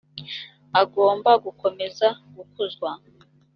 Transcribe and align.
agomba 0.81 1.31
gukomeza 1.43 2.07
gukuzwa 2.35 2.89